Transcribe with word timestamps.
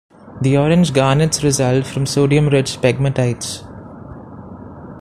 The 0.41 0.57
orange 0.57 0.93
garnets 0.93 1.43
result 1.43 1.85
from 1.85 2.07
sodium-rich 2.07 2.79
pegmatites. 2.81 3.61